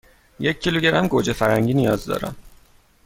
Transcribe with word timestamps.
یک 0.39 0.59
کیلوگرم 0.59 1.07
گوجه 1.07 1.33
فرنگی 1.33 1.73
نیاز 1.73 2.05
دارم. 2.05 2.35